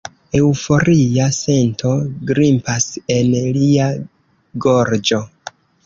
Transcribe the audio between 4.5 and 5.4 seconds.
gorĝo.